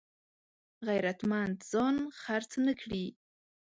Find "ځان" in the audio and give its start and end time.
1.71-1.95